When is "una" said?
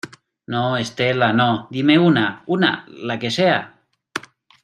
2.05-2.25, 2.57-2.73